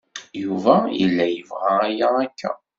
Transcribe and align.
Yuba 0.43 0.75
yella 0.99 1.25
yebɣa 1.29 1.71
aya 1.87 2.07
akka. 2.23 2.51